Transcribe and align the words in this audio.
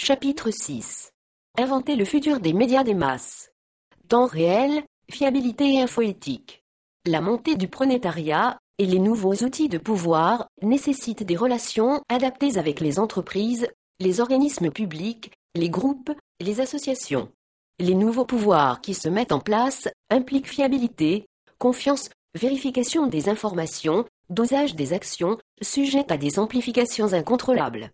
Chapitre 0.00 0.52
6. 0.52 1.10
Inventer 1.58 1.96
le 1.96 2.04
futur 2.04 2.38
des 2.38 2.52
médias 2.52 2.84
des 2.84 2.94
masses. 2.94 3.50
Temps 4.06 4.26
réel, 4.26 4.84
fiabilité 5.10 5.74
et 5.74 5.80
infoéthique. 5.80 6.62
La 7.04 7.20
montée 7.20 7.56
du 7.56 7.66
pronétariat 7.66 8.60
et 8.78 8.86
les 8.86 9.00
nouveaux 9.00 9.34
outils 9.34 9.68
de 9.68 9.76
pouvoir 9.76 10.46
nécessitent 10.62 11.24
des 11.24 11.34
relations 11.34 12.00
adaptées 12.08 12.58
avec 12.58 12.78
les 12.78 13.00
entreprises, 13.00 13.66
les 13.98 14.20
organismes 14.20 14.70
publics, 14.70 15.32
les 15.56 15.68
groupes, 15.68 16.12
les 16.38 16.60
associations. 16.60 17.28
Les 17.80 17.96
nouveaux 17.96 18.24
pouvoirs 18.24 18.80
qui 18.80 18.94
se 18.94 19.08
mettent 19.08 19.32
en 19.32 19.40
place 19.40 19.88
impliquent 20.10 20.48
fiabilité, 20.48 21.26
confiance, 21.58 22.08
vérification 22.36 23.08
des 23.08 23.28
informations, 23.28 24.04
dosage 24.30 24.76
des 24.76 24.92
actions, 24.92 25.38
sujettes 25.60 26.12
à 26.12 26.18
des 26.18 26.38
amplifications 26.38 27.14
incontrôlables. 27.14 27.90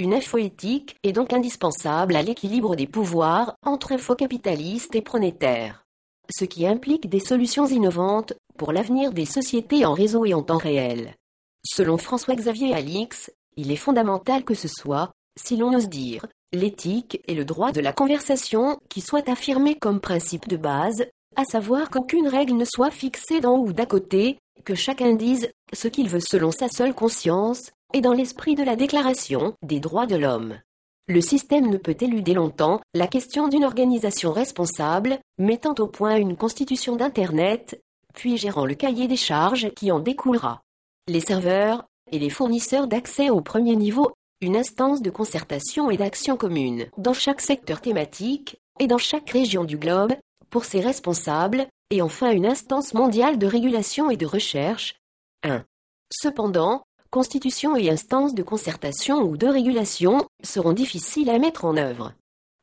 Une 0.00 0.14
infoéthique 0.14 0.94
est 1.02 1.12
donc 1.12 1.32
indispensable 1.32 2.14
à 2.14 2.22
l'équilibre 2.22 2.76
des 2.76 2.86
pouvoirs 2.86 3.56
entre 3.64 3.90
infocapitalistes 3.90 4.94
et 4.94 5.02
pronétaires. 5.02 5.84
Ce 6.30 6.44
qui 6.44 6.68
implique 6.68 7.08
des 7.08 7.18
solutions 7.18 7.66
innovantes 7.66 8.34
pour 8.56 8.72
l'avenir 8.72 9.12
des 9.12 9.24
sociétés 9.24 9.84
en 9.84 9.94
réseau 9.94 10.24
et 10.24 10.34
en 10.34 10.42
temps 10.44 10.58
réel. 10.58 11.16
Selon 11.64 11.98
François-Xavier 11.98 12.74
Alix, 12.74 13.32
il 13.56 13.72
est 13.72 13.76
fondamental 13.76 14.44
que 14.44 14.54
ce 14.54 14.68
soit, 14.68 15.10
si 15.36 15.56
l'on 15.56 15.74
ose 15.74 15.88
dire, 15.88 16.26
l'éthique 16.52 17.20
et 17.26 17.34
le 17.34 17.44
droit 17.44 17.72
de 17.72 17.80
la 17.80 17.92
conversation 17.92 18.78
qui 18.88 19.00
soient 19.00 19.28
affirmés 19.28 19.74
comme 19.74 20.00
principe 20.00 20.46
de 20.46 20.56
base, 20.56 21.06
à 21.34 21.44
savoir 21.44 21.90
qu'aucune 21.90 22.28
règle 22.28 22.54
ne 22.54 22.64
soit 22.64 22.92
fixée 22.92 23.40
d'en 23.40 23.58
ou 23.58 23.72
d'à 23.72 23.86
côté, 23.86 24.38
que 24.64 24.76
chacun 24.76 25.14
dise 25.14 25.50
ce 25.72 25.88
qu'il 25.88 26.08
veut 26.08 26.20
selon 26.20 26.52
sa 26.52 26.68
seule 26.68 26.94
conscience, 26.94 27.70
et 27.94 28.00
dans 28.00 28.12
l'esprit 28.12 28.54
de 28.54 28.62
la 28.62 28.76
Déclaration 28.76 29.54
des 29.62 29.80
droits 29.80 30.06
de 30.06 30.16
l'homme. 30.16 30.60
Le 31.08 31.22
système 31.22 31.70
ne 31.70 31.78
peut 31.78 31.96
éluder 31.98 32.34
longtemps 32.34 32.80
la 32.92 33.06
question 33.06 33.48
d'une 33.48 33.64
organisation 33.64 34.30
responsable, 34.30 35.18
mettant 35.38 35.74
au 35.78 35.86
point 35.86 36.16
une 36.16 36.36
constitution 36.36 36.96
d'Internet, 36.96 37.80
puis 38.14 38.36
gérant 38.36 38.66
le 38.66 38.74
cahier 38.74 39.08
des 39.08 39.16
charges 39.16 39.70
qui 39.74 39.90
en 39.90 40.00
découlera. 40.00 40.60
Les 41.06 41.20
serveurs 41.20 41.86
et 42.12 42.18
les 42.18 42.28
fournisseurs 42.28 42.88
d'accès 42.88 43.30
au 43.30 43.40
premier 43.40 43.74
niveau, 43.74 44.12
une 44.42 44.56
instance 44.56 45.00
de 45.00 45.10
concertation 45.10 45.90
et 45.90 45.96
d'action 45.96 46.36
commune 46.36 46.88
dans 46.98 47.14
chaque 47.14 47.40
secteur 47.40 47.80
thématique 47.80 48.58
et 48.78 48.86
dans 48.86 48.98
chaque 48.98 49.30
région 49.30 49.64
du 49.64 49.78
globe, 49.78 50.14
pour 50.50 50.64
ses 50.64 50.80
responsables, 50.80 51.66
et 51.90 52.02
enfin 52.02 52.30
une 52.32 52.46
instance 52.46 52.92
mondiale 52.92 53.38
de 53.38 53.46
régulation 53.46 54.10
et 54.10 54.16
de 54.16 54.26
recherche. 54.26 54.96
1. 55.42 55.64
Cependant, 56.10 56.82
constitution 57.10 57.76
et 57.76 57.90
instances 57.90 58.34
de 58.34 58.42
concertation 58.42 59.22
ou 59.22 59.36
de 59.36 59.46
régulation 59.46 60.26
seront 60.42 60.72
difficiles 60.72 61.30
à 61.30 61.38
mettre 61.38 61.64
en 61.64 61.76
œuvre. 61.76 62.12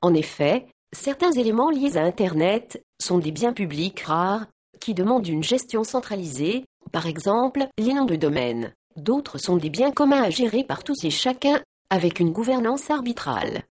En 0.02 0.14
effet, 0.14 0.68
certains 0.96 1.32
éléments 1.32 1.70
liés 1.70 1.98
à 1.98 2.04
Internet 2.04 2.84
sont 3.02 3.18
des 3.18 3.32
biens 3.32 3.54
publics 3.54 4.02
rares 4.02 4.46
qui 4.80 4.94
demandent 4.94 5.28
une 5.28 5.44
gestion 5.44 5.84
centralisée, 5.84 6.66
par 6.92 7.08
exemple 7.08 7.68
les 7.78 7.94
noms 7.94 8.06
de 8.06 8.16
domaine. 8.16 8.74
D'autres 8.96 9.38
sont 9.38 9.58
des 9.58 9.70
biens 9.70 9.92
communs 9.92 10.24
à 10.24 10.30
gérer 10.30 10.64
par 10.64 10.84
tous 10.84 11.04
et 11.04 11.10
chacun 11.10 11.62
avec 11.90 12.20
une 12.20 12.32
gouvernance 12.32 12.90
arbitrale. 12.90 13.64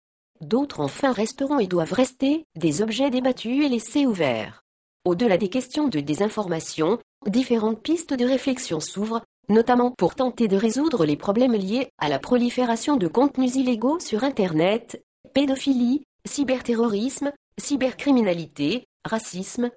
D'autres 0.40 0.80
enfin 0.80 1.12
resteront 1.12 1.60
et 1.60 1.66
doivent 1.66 1.92
rester 1.92 2.44
des 2.56 2.82
objets 2.82 3.10
débattus 3.10 3.64
et 3.64 3.68
laissés 3.68 4.06
ouverts. 4.06 4.62
Au-delà 5.04 5.36
des 5.36 5.48
questions 5.48 5.88
de 5.88 6.00
désinformation, 6.00 6.98
différentes 7.26 7.82
pistes 7.82 8.14
de 8.14 8.24
réflexion 8.24 8.80
s'ouvrent 8.80 9.22
notamment 9.48 9.90
pour 9.90 10.14
tenter 10.14 10.48
de 10.48 10.56
résoudre 10.56 11.04
les 11.04 11.16
problèmes 11.16 11.54
liés 11.54 11.88
à 11.98 12.08
la 12.08 12.18
prolifération 12.18 12.96
de 12.96 13.08
contenus 13.08 13.54
illégaux 13.56 13.98
sur 14.00 14.24
Internet, 14.24 15.02
pédophilie, 15.34 16.04
cyberterrorisme, 16.26 17.32
cybercriminalité, 17.58 18.86
racisme. 19.04 19.70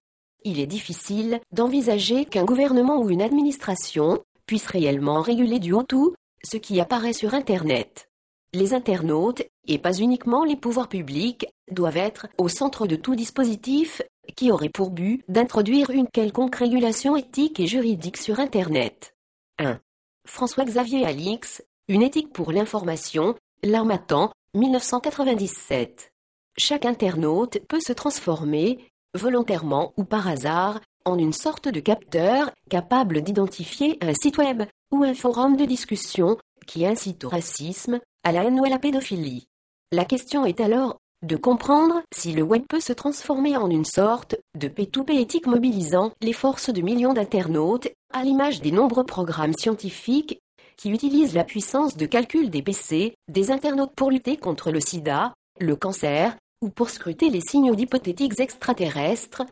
Il 0.44 0.60
est 0.60 0.68
difficile 0.68 1.40
d'envisager 1.52 2.26
qu'un 2.26 2.46
gouvernement 2.46 3.00
ou 3.02 3.10
une 3.10 3.22
administration 3.22 4.24
puisse 4.46 4.68
réellement 4.68 5.22
réguler 5.22 5.60
du 5.60 5.74
haut 5.74 5.84
tout 5.84 6.16
ce 6.44 6.58
qui 6.58 6.80
apparaît 6.80 7.14
sur 7.14 7.34
Internet. 7.34 8.10
Les 8.54 8.74
internautes, 8.74 9.42
et 9.68 9.80
pas 9.80 9.94
uniquement 9.94 10.46
les 10.46 10.56
pouvoirs 10.56 10.88
publics, 10.88 11.48
doivent 11.72 11.98
être 11.98 12.28
au 12.38 12.48
centre 12.48 12.88
de 12.88 12.96
tout 12.96 13.16
dispositif 13.16 14.02
qui 14.36 14.52
aurait 14.52 14.70
pour 14.70 14.92
but 14.92 15.24
d'introduire 15.28 15.90
une 15.90 16.08
quelconque 16.08 16.56
régulation 16.56 17.18
éthique 17.18 17.60
et 17.60 17.68
juridique 17.68 18.18
sur 18.18 18.40
Internet. 18.40 19.15
1. 19.60 19.80
François-Xavier 20.28 21.06
Alix, 21.06 21.64
Une 21.88 22.02
éthique 22.02 22.34
pour 22.34 22.52
l'information, 22.52 23.36
L'Armatan, 23.64 24.32
1997. 24.56 26.12
Chaque 26.58 26.86
internaute 26.86 27.60
peut 27.68 27.80
se 27.80 27.94
transformer, 27.94 28.90
volontairement 29.14 29.94
ou 29.98 30.04
par 30.04 30.28
hasard, 30.28 30.82
en 31.06 31.18
une 31.18 31.34
sorte 31.34 31.68
de 31.68 31.80
capteur 31.80 32.52
capable 32.70 33.22
d'identifier 33.22 33.98
un 34.02 34.14
site 34.14 34.38
web 34.38 34.64
ou 34.92 35.04
un 35.04 35.14
forum 35.14 35.56
de 35.56 35.66
discussion 35.66 36.38
qui 36.66 36.86
incite 36.86 37.24
au 37.24 37.30
racisme, 37.30 38.00
à 38.24 38.32
la 38.32 38.44
haine 38.44 38.60
ou 38.60 38.66
à 38.66 38.70
la 38.70 38.80
pédophilie. 38.80 39.48
La 39.92 40.06
question 40.06 40.46
est 40.46 40.60
alors 40.60 40.98
de 41.26 41.36
comprendre 41.36 42.04
si 42.14 42.34
le 42.34 42.44
web 42.44 42.64
peut 42.70 42.80
se 42.80 42.94
transformer 42.94 43.58
en 43.58 43.70
une 43.70 43.84
sorte 43.84 44.36
de 44.56 44.68
P2P 44.68 45.20
éthique 45.20 45.48
mobilisant 45.48 46.12
les 46.22 46.34
forces 46.34 46.70
de 46.70 46.82
millions 46.82 47.14
d'internautes, 47.14 47.88
à 48.14 48.24
l'image 48.24 48.62
des 48.62 48.72
nombreux 48.72 49.06
programmes 49.06 49.56
scientifiques 49.58 50.40
qui 50.78 50.92
utilisent 50.92 51.34
la 51.34 51.44
puissance 51.44 51.98
de 51.98 52.06
calcul 52.06 52.52
des 52.52 52.62
PC, 52.62 53.16
des 53.28 53.50
internautes 53.50 53.96
pour 53.96 54.12
lutter 54.12 54.38
contre 54.38 54.72
le 54.72 54.80
sida, 54.80 55.34
le 55.60 55.76
cancer, 55.76 56.38
ou 56.62 56.70
pour 56.70 56.92
scruter 56.92 57.32
les 57.32 57.42
signaux 57.42 57.76
d'hypothétiques 57.76 58.40
extraterrestres, 58.40 59.44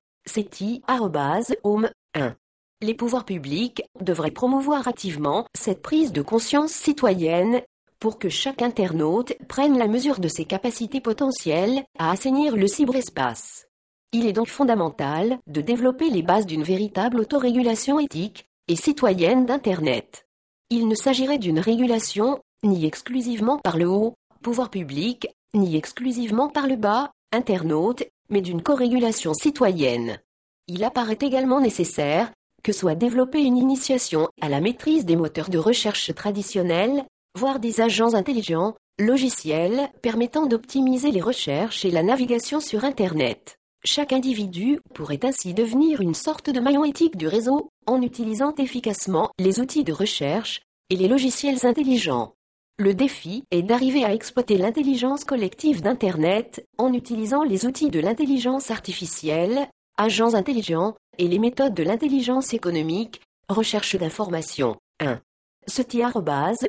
home 1.63 1.89
1. 2.13 2.35
Les 2.81 2.93
pouvoirs 2.93 3.25
publics 3.25 3.81
devraient 3.99 4.31
promouvoir 4.31 4.87
activement 4.87 5.47
cette 5.57 5.81
prise 5.81 6.11
de 6.11 6.21
conscience 6.21 6.71
citoyenne 6.71 7.61
pour 8.03 8.19
que 8.19 8.27
chaque 8.27 8.61
internaute 8.61 9.31
prenne 9.47 9.77
la 9.77 9.87
mesure 9.87 10.19
de 10.19 10.27
ses 10.27 10.43
capacités 10.43 10.99
potentielles 10.99 11.85
à 11.97 12.11
assainir 12.11 12.57
le 12.57 12.67
cyberespace. 12.67 13.69
Il 14.11 14.25
est 14.25 14.33
donc 14.33 14.49
fondamental 14.49 15.39
de 15.47 15.61
développer 15.61 16.09
les 16.09 16.21
bases 16.21 16.45
d'une 16.45 16.63
véritable 16.63 17.21
autorégulation 17.21 18.01
éthique 18.01 18.49
et 18.67 18.75
citoyenne 18.75 19.45
d'Internet. 19.45 20.27
Il 20.69 20.89
ne 20.89 20.95
s'agirait 20.95 21.37
d'une 21.37 21.59
régulation 21.59 22.41
ni 22.65 22.85
exclusivement 22.85 23.57
par 23.57 23.77
le 23.77 23.87
haut, 23.87 24.15
pouvoir 24.41 24.69
public, 24.69 25.29
ni 25.53 25.77
exclusivement 25.77 26.49
par 26.49 26.67
le 26.67 26.75
bas, 26.75 27.09
internaute, 27.31 28.03
mais 28.27 28.41
d'une 28.41 28.61
corrégulation 28.61 29.33
citoyenne. 29.33 30.19
Il 30.67 30.83
apparaît 30.83 31.19
également 31.21 31.61
nécessaire 31.61 32.33
que 32.63 32.73
soit 32.73 32.95
développée 32.95 33.43
une 33.43 33.57
initiation 33.57 34.27
à 34.41 34.49
la 34.49 34.59
maîtrise 34.59 35.05
des 35.05 35.15
moteurs 35.15 35.49
de 35.49 35.57
recherche 35.57 36.13
traditionnels 36.13 37.05
voire 37.37 37.59
des 37.59 37.81
agents 37.81 38.13
intelligents, 38.13 38.75
logiciels 38.99 39.89
permettant 40.01 40.45
d'optimiser 40.45 41.11
les 41.11 41.21
recherches 41.21 41.85
et 41.85 41.91
la 41.91 42.03
navigation 42.03 42.59
sur 42.59 42.83
Internet. 42.83 43.57
Chaque 43.85 44.13
individu 44.13 44.79
pourrait 44.93 45.25
ainsi 45.25 45.53
devenir 45.53 45.99
une 45.99 46.13
sorte 46.13 46.49
de 46.49 46.59
maillon 46.59 46.85
éthique 46.85 47.17
du 47.17 47.27
réseau 47.27 47.69
en 47.85 48.01
utilisant 48.01 48.55
efficacement 48.55 49.31
les 49.39 49.59
outils 49.59 49.83
de 49.83 49.91
recherche 49.91 50.61
et 50.89 50.95
les 50.95 51.07
logiciels 51.07 51.65
intelligents. 51.65 52.33
Le 52.77 52.93
défi 52.93 53.43
est 53.51 53.61
d'arriver 53.61 54.05
à 54.05 54.13
exploiter 54.13 54.57
l'intelligence 54.57 55.25
collective 55.25 55.81
d'Internet 55.81 56.65
en 56.77 56.93
utilisant 56.93 57.43
les 57.43 57.65
outils 57.65 57.89
de 57.89 57.99
l'intelligence 57.99 58.71
artificielle, 58.71 59.69
agents 59.97 60.33
intelligents 60.33 60.95
et 61.17 61.27
les 61.27 61.39
méthodes 61.39 61.75
de 61.75 61.83
l'intelligence 61.83 62.53
économique, 62.53 63.21
recherche 63.49 63.95
d'informations. 63.95 64.77
1. 64.99 65.19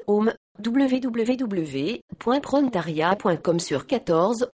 home 0.06 0.34
www.prontaria.com 0.58 3.58
sur 3.58 3.86
14 3.86 4.48